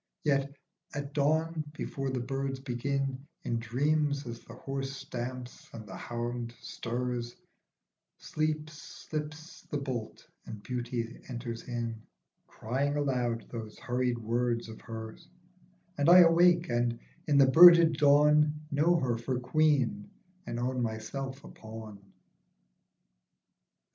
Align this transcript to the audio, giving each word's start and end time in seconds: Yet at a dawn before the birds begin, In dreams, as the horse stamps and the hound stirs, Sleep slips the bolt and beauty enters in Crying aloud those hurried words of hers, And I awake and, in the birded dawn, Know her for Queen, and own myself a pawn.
Yet 0.23 0.51
at 0.95 1.03
a 1.03 1.05
dawn 1.05 1.63
before 1.73 2.09
the 2.09 2.19
birds 2.21 2.59
begin, 2.59 3.27
In 3.43 3.59
dreams, 3.59 4.25
as 4.25 4.39
the 4.39 4.55
horse 4.55 4.91
stamps 4.91 5.69
and 5.73 5.85
the 5.85 5.95
hound 5.95 6.55
stirs, 6.59 7.35
Sleep 8.17 8.67
slips 8.71 9.61
the 9.69 9.77
bolt 9.77 10.27
and 10.47 10.63
beauty 10.63 11.21
enters 11.29 11.61
in 11.67 12.01
Crying 12.47 12.95
aloud 12.97 13.45
those 13.51 13.77
hurried 13.77 14.17
words 14.17 14.69
of 14.69 14.81
hers, 14.81 15.27
And 15.99 16.09
I 16.09 16.21
awake 16.21 16.67
and, 16.67 16.97
in 17.27 17.37
the 17.37 17.45
birded 17.45 17.97
dawn, 17.97 18.65
Know 18.71 18.95
her 18.95 19.19
for 19.19 19.39
Queen, 19.39 20.09
and 20.47 20.59
own 20.59 20.81
myself 20.81 21.43
a 21.43 21.47
pawn. 21.47 21.99